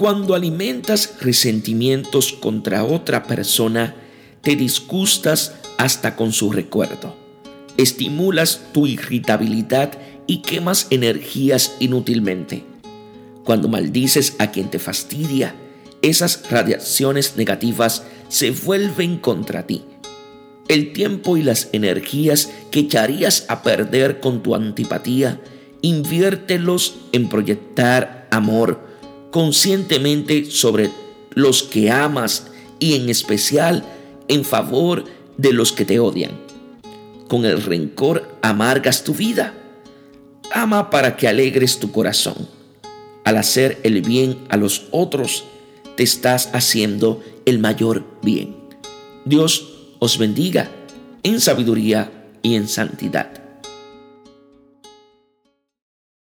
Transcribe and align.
Cuando 0.00 0.34
alimentas 0.34 1.16
resentimientos 1.20 2.32
contra 2.32 2.84
otra 2.84 3.24
persona, 3.24 3.94
te 4.40 4.56
disgustas 4.56 5.52
hasta 5.76 6.16
con 6.16 6.32
su 6.32 6.50
recuerdo. 6.50 7.14
Estimulas 7.76 8.62
tu 8.72 8.86
irritabilidad 8.86 9.98
y 10.26 10.40
quemas 10.40 10.86
energías 10.88 11.76
inútilmente. 11.80 12.64
Cuando 13.44 13.68
maldices 13.68 14.36
a 14.38 14.50
quien 14.50 14.70
te 14.70 14.78
fastidia, 14.78 15.54
esas 16.00 16.50
radiaciones 16.50 17.36
negativas 17.36 18.04
se 18.30 18.52
vuelven 18.52 19.18
contra 19.18 19.66
ti. 19.66 19.82
El 20.68 20.94
tiempo 20.94 21.36
y 21.36 21.42
las 21.42 21.68
energías 21.72 22.50
que 22.70 22.80
echarías 22.80 23.44
a 23.48 23.62
perder 23.62 24.20
con 24.20 24.42
tu 24.42 24.54
antipatía, 24.54 25.42
inviértelos 25.82 26.94
en 27.12 27.28
proyectar 27.28 28.26
amor 28.30 28.88
conscientemente 29.30 30.50
sobre 30.50 30.90
los 31.34 31.62
que 31.62 31.90
amas 31.90 32.46
y 32.78 32.94
en 32.94 33.08
especial 33.08 33.84
en 34.28 34.44
favor 34.44 35.04
de 35.36 35.52
los 35.52 35.72
que 35.72 35.84
te 35.84 36.00
odian. 36.00 36.32
Con 37.28 37.44
el 37.44 37.62
rencor 37.62 38.38
amargas 38.42 39.04
tu 39.04 39.14
vida. 39.14 39.54
Ama 40.52 40.90
para 40.90 41.16
que 41.16 41.28
alegres 41.28 41.78
tu 41.78 41.92
corazón. 41.92 42.48
Al 43.24 43.36
hacer 43.36 43.78
el 43.84 44.02
bien 44.02 44.38
a 44.48 44.56
los 44.56 44.86
otros, 44.90 45.44
te 45.96 46.02
estás 46.02 46.50
haciendo 46.52 47.22
el 47.44 47.58
mayor 47.58 48.04
bien. 48.22 48.56
Dios 49.24 49.94
os 49.98 50.18
bendiga 50.18 50.70
en 51.22 51.40
sabiduría 51.40 52.10
y 52.42 52.56
en 52.56 52.66
santidad. 52.66 53.49